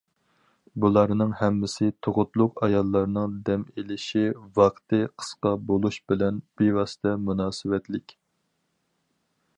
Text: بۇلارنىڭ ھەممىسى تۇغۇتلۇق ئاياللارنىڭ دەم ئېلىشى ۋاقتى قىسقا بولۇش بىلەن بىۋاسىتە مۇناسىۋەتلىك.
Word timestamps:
بۇلارنىڭ 0.83 1.33
ھەممىسى 1.41 1.89
تۇغۇتلۇق 2.07 2.63
ئاياللارنىڭ 2.67 3.37
دەم 3.51 3.67
ئېلىشى 3.75 4.25
ۋاقتى 4.57 5.03
قىسقا 5.11 5.55
بولۇش 5.69 6.03
بىلەن 6.13 6.43
بىۋاسىتە 6.63 7.17
مۇناسىۋەتلىك. 7.29 8.17